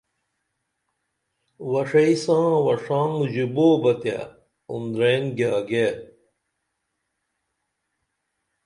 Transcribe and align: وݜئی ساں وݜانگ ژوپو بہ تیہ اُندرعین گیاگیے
وݜئی 1.71 2.15
ساں 2.23 2.49
وݜانگ 2.65 3.15
ژوپو 3.33 3.67
بہ 3.81 3.91
تیہ 4.01 4.17
اُندرعین 4.71 5.23
گیاگیے 5.37 5.87